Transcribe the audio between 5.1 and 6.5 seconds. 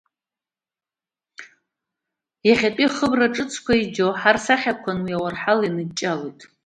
ауарҳал ианыҷҷалоит.